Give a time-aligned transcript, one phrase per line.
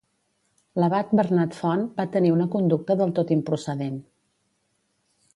[0.83, 4.01] L'abat Bernat Font va tenir una conducta del tot improcedent.